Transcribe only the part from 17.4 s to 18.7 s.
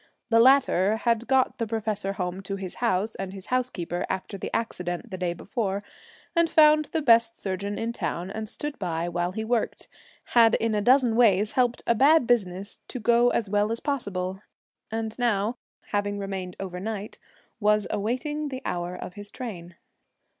was awaiting the